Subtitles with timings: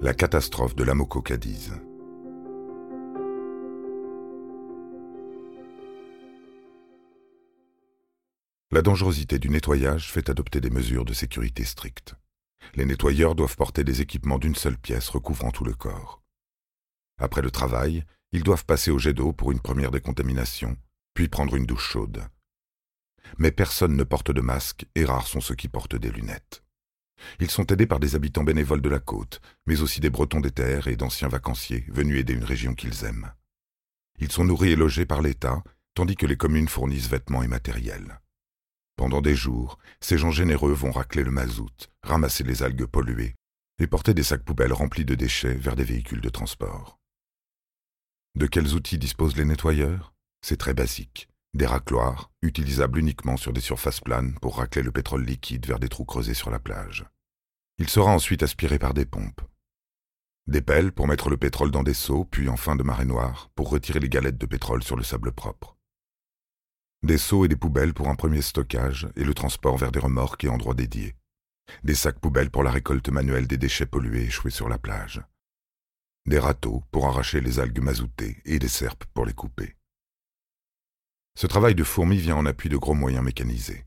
[0.00, 1.72] La catastrophe de l'Amoco Cadiz.
[8.70, 12.14] La dangerosité du nettoyage fait adopter des mesures de sécurité strictes.
[12.76, 16.22] Les nettoyeurs doivent porter des équipements d'une seule pièce recouvrant tout le corps.
[17.18, 20.76] Après le travail, ils doivent passer au jet d'eau pour une première décontamination,
[21.12, 22.22] puis prendre une douche chaude.
[23.36, 26.62] Mais personne ne porte de masque et rares sont ceux qui portent des lunettes.
[27.40, 30.50] Ils sont aidés par des habitants bénévoles de la côte, mais aussi des Bretons des
[30.50, 33.32] terres et d'anciens vacanciers venus aider une région qu'ils aiment.
[34.18, 35.62] Ils sont nourris et logés par l'État,
[35.94, 38.20] tandis que les communes fournissent vêtements et matériel.
[38.96, 43.34] Pendant des jours, ces gens généreux vont racler le mazout, ramasser les algues polluées
[43.78, 46.98] et porter des sacs poubelles remplis de déchets vers des véhicules de transport.
[48.34, 50.14] De quels outils disposent les nettoyeurs?
[50.42, 51.27] C'est très basique.
[51.54, 55.88] Des racloirs, utilisables uniquement sur des surfaces planes pour racler le pétrole liquide vers des
[55.88, 57.06] trous creusés sur la plage.
[57.78, 59.40] Il sera ensuite aspiré par des pompes.
[60.46, 63.70] Des pelles pour mettre le pétrole dans des seaux, puis enfin de marée noire pour
[63.70, 65.76] retirer les galettes de pétrole sur le sable propre.
[67.02, 70.44] Des seaux et des poubelles pour un premier stockage et le transport vers des remorques
[70.44, 71.14] et endroits dédiés.
[71.84, 75.22] Des sacs poubelles pour la récolte manuelle des déchets pollués échoués sur la plage.
[76.26, 79.77] Des râteaux pour arracher les algues mazoutées et des serpes pour les couper.
[81.40, 83.86] Ce travail de fourmi vient en appui de gros moyens mécanisés.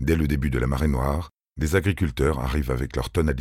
[0.00, 1.28] Dès le début de la marée noire,
[1.58, 3.34] des agriculteurs arrivent avec leurs tonnes à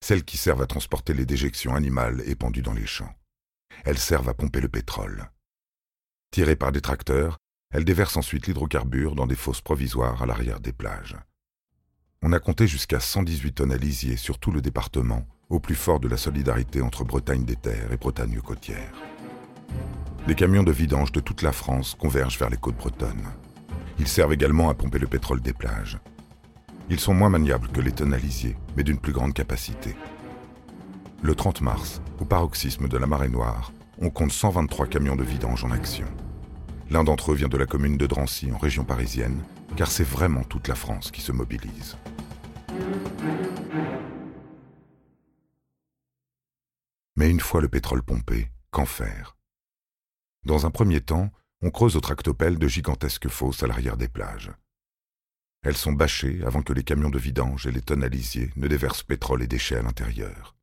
[0.00, 3.14] celles qui servent à transporter les déjections animales épandues dans les champs.
[3.84, 5.30] Elles servent à pomper le pétrole.
[6.30, 7.36] Tirées par des tracteurs,
[7.72, 11.18] elles déversent ensuite l'hydrocarbure dans des fosses provisoires à l'arrière des plages.
[12.22, 16.00] On a compté jusqu'à 118 tonnes à lisier sur tout le département, au plus fort
[16.00, 18.94] de la solidarité entre Bretagne des terres et Bretagne côtière.
[20.26, 23.28] Les camions de vidange de toute la France convergent vers les côtes bretonnes.
[23.98, 25.98] Ils servent également à pomper le pétrole des plages.
[26.90, 29.96] Ils sont moins maniables que les tonalisiers, mais d'une plus grande capacité.
[31.22, 35.64] Le 30 mars, au paroxysme de la marée noire, on compte 123 camions de vidange
[35.64, 36.06] en action.
[36.90, 39.42] L'un d'entre eux vient de la commune de Drancy, en région parisienne,
[39.76, 41.96] car c'est vraiment toute la France qui se mobilise.
[47.16, 49.36] Mais une fois le pétrole pompé, qu'en faire?
[50.44, 51.30] Dans un premier temps,
[51.60, 54.50] on creuse au tractopelle de gigantesques fosses à l'arrière des plages.
[55.62, 59.42] Elles sont bâchées avant que les camions de vidange et les tonnes ne déversent pétrole
[59.42, 60.56] et déchets à l'intérieur.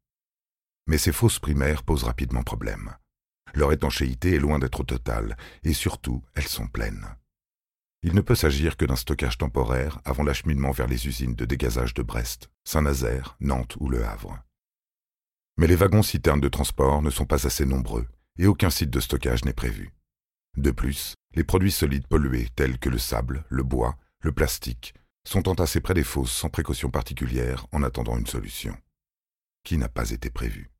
[0.88, 2.94] Mais ces fosses primaires posent rapidement problème.
[3.54, 7.16] Leur étanchéité est loin d'être totale, et surtout, elles sont pleines.
[8.04, 11.94] Il ne peut s'agir que d'un stockage temporaire avant l'acheminement vers les usines de dégazage
[11.94, 14.40] de Brest, Saint-Nazaire, Nantes ou Le Havre.
[15.58, 18.08] Mais les wagons-citernes de transport ne sont pas assez nombreux,
[18.40, 19.92] et aucun site de stockage n'est prévu.
[20.58, 24.96] De plus, les produits solides pollués tels que le sable, le bois, le plastique
[25.28, 28.76] sont entassés près des fosses sans précaution particulière en attendant une solution,
[29.64, 30.72] qui n'a pas été prévue.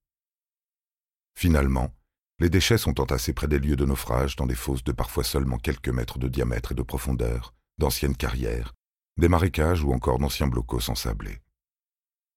[1.38, 1.94] Finalement,
[2.40, 5.58] les déchets sont entassés près des lieux de naufrage dans des fosses de parfois seulement
[5.58, 8.74] quelques mètres de diamètre et de profondeur, d'anciennes carrières,
[9.18, 11.42] des marécages ou encore d'anciens blocos ensablés.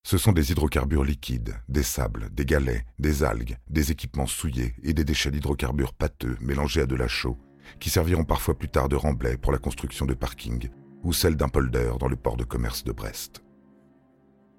[0.05, 4.95] Ce sont des hydrocarbures liquides, des sables, des galets, des algues, des équipements souillés et
[4.95, 7.39] des déchets d'hydrocarbures pâteux mélangés à de la chaux,
[7.79, 10.71] qui serviront parfois plus tard de remblai pour la construction de parkings
[11.05, 13.43] ou celle d'un polder dans le port de commerce de Brest.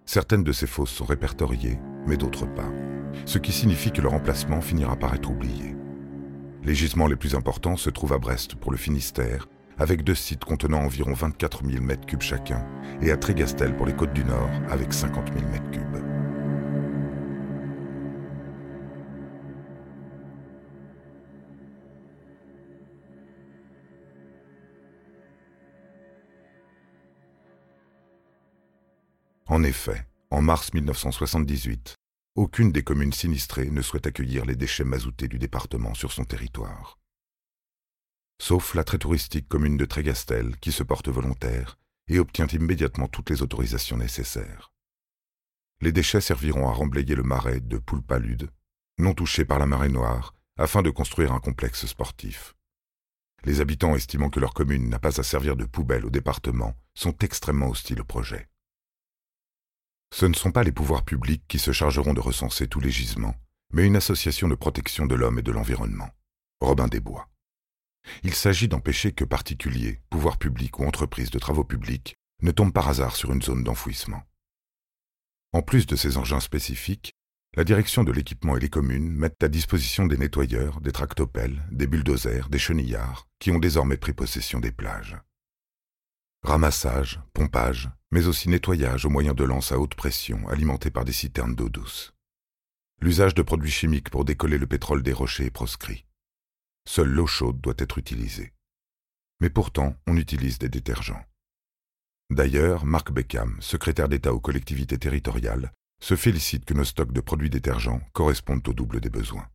[0.06, 1.78] Certaines de ces fosses sont répertoriées,
[2.08, 2.72] mais d'autres pas,
[3.26, 5.76] ce qui signifie que leur emplacement finira par être oublié.
[6.64, 9.48] Les gisements les plus importants se trouvent à Brest pour le Finistère
[9.78, 12.66] avec deux sites contenant environ 24 000 m3 chacun,
[13.02, 16.04] et à Trégastel pour les côtes du Nord, avec 50 000 m3.
[29.54, 31.94] En effet, en mars 1978,
[32.36, 36.98] aucune des communes sinistrées ne souhaite accueillir les déchets mazoutés du département sur son territoire
[38.42, 41.78] sauf la très touristique commune de Trégastel qui se porte volontaire
[42.08, 44.74] et obtient immédiatement toutes les autorisations nécessaires.
[45.82, 48.50] Les déchets serviront à remblayer le marais de Poulpalude,
[48.98, 52.56] non touché par la marée noire, afin de construire un complexe sportif.
[53.44, 57.18] Les habitants estimant que leur commune n'a pas à servir de poubelle au département sont
[57.20, 58.48] extrêmement hostiles au projet.
[60.14, 63.36] Ce ne sont pas les pouvoirs publics qui se chargeront de recenser tous les gisements,
[63.74, 66.10] mais une association de protection de l'homme et de l'environnement,
[66.62, 67.28] Robin des Bois.
[68.24, 72.90] Il s'agit d'empêcher que particuliers, pouvoirs publics ou entreprises de travaux publics ne tombent par
[72.90, 74.24] hasard sur une zone d'enfouissement.
[75.54, 77.14] En plus de ces engins spécifiques,
[77.56, 81.86] la direction de l'équipement et les communes mettent à disposition des nettoyeurs, des tractopelles, des
[81.86, 85.18] bulldozers, des chenillards, qui ont désormais pris possession des plages.
[86.42, 91.14] Ramassage, pompage, mais aussi nettoyage au moyen de lances à haute pression alimentées par des
[91.14, 92.14] citernes d'eau douce.
[93.02, 96.06] l'usage de produits chimiques pour décoller le pétrole des rochers est proscrit.
[96.88, 98.54] Seule l'eau chaude doit être utilisée.
[99.40, 101.24] Mais pourtant, on utilise des détergents.
[102.30, 105.72] D'ailleurs, Mark Beckham, secrétaire d'État aux collectivités territoriales,
[106.02, 109.48] se félicite que nos stocks de produits détergents correspondent au double des besoins.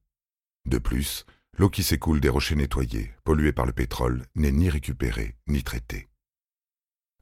[0.67, 1.27] De plus,
[1.59, 6.09] l'eau qui s'écoule des rochers nettoyés, polluée par le pétrole, n'est ni récupérée ni traitée.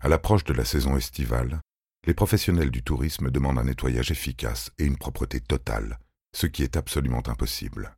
[0.00, 1.60] À l'approche de la saison estivale,
[2.04, 5.98] les professionnels du tourisme demandent un nettoyage efficace et une propreté totale,
[6.34, 7.96] ce qui est absolument impossible.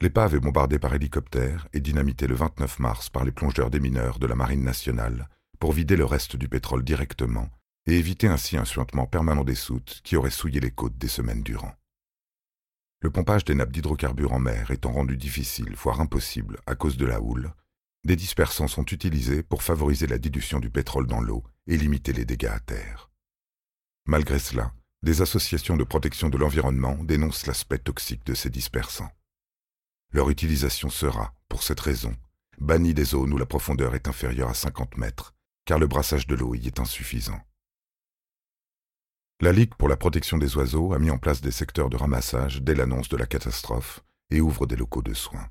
[0.00, 4.20] L'épave est bombardée par hélicoptère et dynamitée le 29 mars par les plongeurs des mineurs
[4.20, 5.28] de la Marine nationale
[5.58, 7.50] pour vider le reste du pétrole directement
[7.86, 11.42] et éviter ainsi un suintement permanent des soutes qui aurait souillé les côtes des semaines
[11.42, 11.74] durant.
[13.00, 17.06] Le pompage des nappes d'hydrocarbures en mer étant rendu difficile, voire impossible, à cause de
[17.06, 17.52] la houle,
[18.04, 22.24] des dispersants sont utilisés pour favoriser la dilution du pétrole dans l'eau et limiter les
[22.24, 23.10] dégâts à terre.
[24.06, 24.72] Malgré cela,
[25.02, 29.10] des associations de protection de l'environnement dénoncent l'aspect toxique de ces dispersants.
[30.12, 32.16] Leur utilisation sera, pour cette raison,
[32.58, 35.34] bannie des zones où la profondeur est inférieure à 50 mètres,
[35.64, 37.40] car le brassage de l'eau y est insuffisant.
[39.40, 42.62] La Ligue pour la protection des oiseaux a mis en place des secteurs de ramassage
[42.62, 45.48] dès l'annonce de la catastrophe et ouvre des locaux de soins.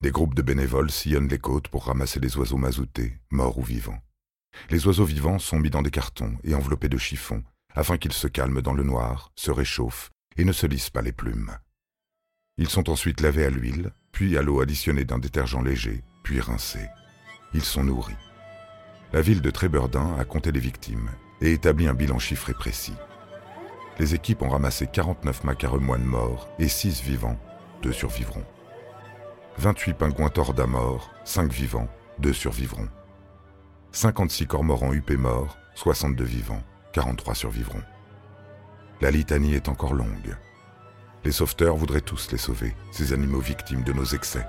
[0.00, 4.00] Des groupes de bénévoles sillonnent les côtes pour ramasser les oiseaux mazoutés, morts ou vivants.
[4.70, 7.44] Les oiseaux vivants sont mis dans des cartons et enveloppés de chiffons,
[7.74, 11.12] afin qu'ils se calment dans le noir, se réchauffent et ne se lissent pas les
[11.12, 11.56] plumes.
[12.58, 16.86] Ils sont ensuite lavés à l'huile, puis à l'eau additionnée d'un détergent léger, puis rincés.
[17.54, 18.16] Ils sont nourris.
[19.12, 21.10] La ville de Tréberdin a compté les victimes
[21.40, 22.94] et établi un bilan chiffré précis.
[23.98, 27.38] Les équipes ont ramassé 49 macareux moines morts et 6 vivants,
[27.82, 28.44] deux survivront.
[29.58, 31.88] 28 pingouins tordas morts, 5 vivants,
[32.20, 32.88] 2 survivront.
[33.92, 36.62] 56 cormorans huppés morts, 62 vivants,
[36.92, 37.82] 43 survivront.
[39.00, 40.36] La litanie est encore longue.
[41.24, 44.44] Les sauveteurs voudraient tous les sauver, ces animaux victimes de nos excès,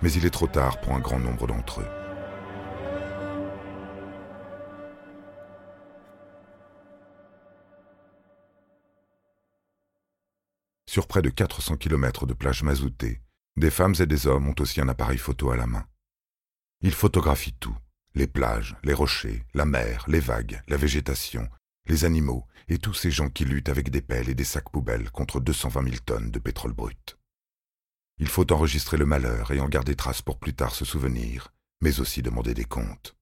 [0.00, 1.88] mais il est trop tard pour un grand nombre d'entre eux.
[10.86, 13.20] Sur près de 400 km de plages mazoutées,
[13.56, 15.84] des femmes et des hommes ont aussi un appareil photo à la main.
[16.80, 17.76] Ils photographient tout,
[18.14, 21.48] les plages, les rochers, la mer, les vagues, la végétation,
[21.86, 25.10] les animaux et tous ces gens qui luttent avec des pelles et des sacs poubelles
[25.10, 27.18] contre 220 000 tonnes de pétrole brut.
[28.18, 32.00] Il faut enregistrer le malheur et en garder trace pour plus tard se souvenir, mais
[32.00, 33.16] aussi demander des comptes.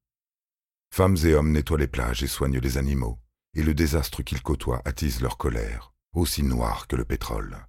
[0.93, 3.19] Femmes et hommes nettoient les plages et soignent les animaux,
[3.55, 7.67] et le désastre qu'ils côtoient attise leur colère, aussi noire que le pétrole.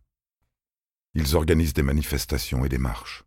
[1.13, 3.23] Ils organisent des manifestations et des marches.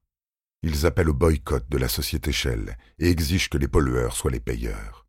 [0.62, 4.40] Ils appellent au boycott de la société Shell et exigent que les pollueurs soient les
[4.40, 5.05] payeurs.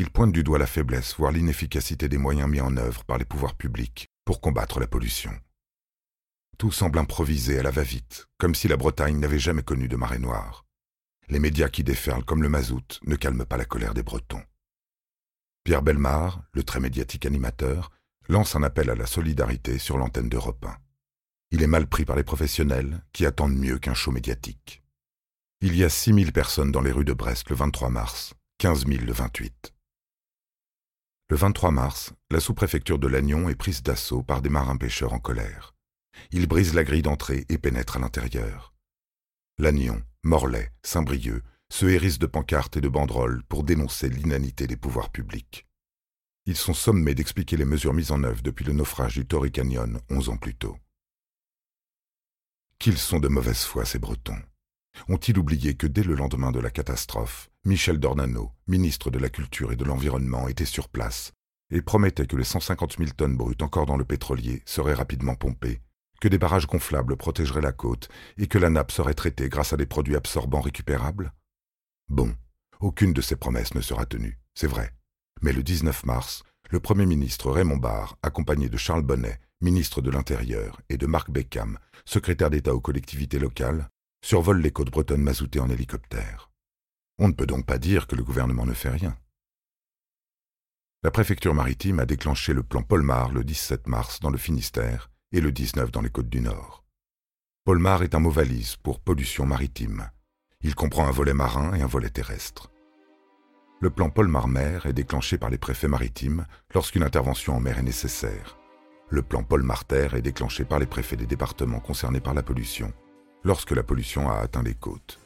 [0.00, 3.26] Ils pointent du doigt la faiblesse, voire l'inefficacité des moyens mis en œuvre par les
[3.26, 5.30] pouvoirs publics pour combattre la pollution.
[6.56, 10.18] Tout semble improvisé à la va-vite, comme si la Bretagne n'avait jamais connu de marée
[10.18, 10.64] noire.
[11.28, 14.42] Les médias qui déferlent comme le mazout ne calment pas la colère des Bretons.
[15.64, 17.90] Pierre Belmar, le très médiatique animateur,
[18.26, 20.78] lance un appel à la solidarité sur l'antenne d'Europe 1.
[21.50, 24.82] Il est mal pris par les professionnels qui attendent mieux qu'un show médiatique.
[25.60, 29.04] Il y a 6000 personnes dans les rues de Brest le 23 mars, 15 000
[29.04, 29.74] le 28.
[31.30, 35.20] Le 23 mars, la sous-préfecture de Lannion est prise d'assaut par des marins pêcheurs en
[35.20, 35.76] colère.
[36.32, 38.74] Ils brisent la grille d'entrée et pénètrent à l'intérieur.
[39.56, 45.10] Lannion, Morlaix, Saint-Brieuc se hérissent de pancartes et de banderoles pour dénoncer l'inanité des pouvoirs
[45.10, 45.68] publics.
[46.46, 50.00] Ils sont sommés d'expliquer les mesures mises en œuvre depuis le naufrage du Torrey Canyon
[50.10, 50.76] onze ans plus tôt.
[52.80, 54.42] Qu'ils sont de mauvaise foi, ces Bretons.
[55.06, 59.70] Ont-ils oublié que dès le lendemain de la catastrophe, Michel Dornano, ministre de la Culture
[59.70, 61.32] et de l'Environnement, était sur place
[61.70, 65.82] et promettait que les 150 000 tonnes brutes encore dans le pétrolier seraient rapidement pompées,
[66.22, 69.76] que des barrages gonflables protégeraient la côte et que la nappe serait traitée grâce à
[69.76, 71.34] des produits absorbants récupérables
[72.08, 72.34] Bon,
[72.80, 74.94] aucune de ces promesses ne sera tenue, c'est vrai.
[75.42, 80.10] Mais le 19 mars, le Premier ministre Raymond Barre, accompagné de Charles Bonnet, ministre de
[80.10, 83.90] l'Intérieur, et de Marc Beckham, secrétaire d'État aux collectivités locales,
[84.24, 86.49] survole les côtes bretonnes mazoutées en hélicoptère.
[87.22, 89.14] On ne peut donc pas dire que le gouvernement ne fait rien.
[91.02, 95.42] La préfecture maritime a déclenché le plan Polmar le 17 mars dans le Finistère et
[95.42, 96.82] le 19 dans les côtes du Nord.
[97.64, 100.08] Polmar est un mot valise pour pollution maritime.
[100.62, 102.72] Il comprend un volet marin et un volet terrestre.
[103.80, 108.56] Le plan Polmar-Mer est déclenché par les préfets maritimes lorsqu'une intervention en mer est nécessaire.
[109.10, 112.94] Le plan Paul Marter est déclenché par les préfets des départements concernés par la pollution,
[113.44, 115.18] lorsque la pollution a atteint les côtes.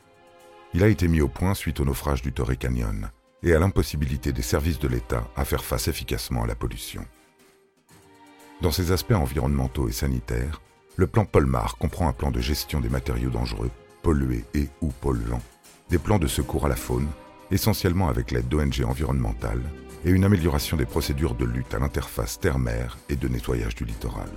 [0.74, 3.08] Il a été mis au point suite au naufrage du Torrey Canyon
[3.44, 7.06] et à l'impossibilité des services de l'État à faire face efficacement à la pollution.
[8.60, 10.60] Dans ses aspects environnementaux et sanitaires,
[10.96, 13.70] le plan Polmar comprend un plan de gestion des matériaux dangereux,
[14.02, 15.42] pollués et ou polluants,
[15.90, 17.08] des plans de secours à la faune,
[17.52, 19.62] essentiellement avec l'aide d'ONG environnementales,
[20.04, 24.30] et une amélioration des procédures de lutte à l'interface terre-mer et de nettoyage du littoral.